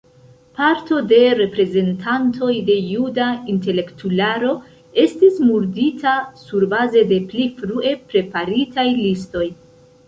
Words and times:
Parto 0.59 1.01
de 1.09 1.17
reprezentantoj 1.39 2.55
de 2.71 2.77
juda 2.93 3.27
intelektularo 3.53 4.57
estis 5.05 5.39
murdita 5.51 6.17
surbaze 6.49 7.07
de 7.15 7.23
pli 7.31 7.49
frue 7.63 7.95
preparitaj 8.11 8.91
listoj. 9.07 9.49